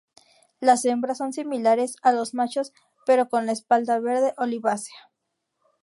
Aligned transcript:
Las 0.59 0.83
hembras 0.85 1.19
son 1.19 1.31
similares 1.31 1.95
a 2.01 2.11
los 2.11 2.33
machos 2.33 2.73
pero 3.05 3.29
con 3.29 3.45
la 3.45 3.51
espalda 3.51 3.99
verde 3.99 4.33
olivácea. 4.37 4.95